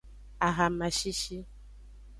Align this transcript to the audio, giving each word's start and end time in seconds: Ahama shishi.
Ahama 0.47 0.87
shishi. 0.97 1.37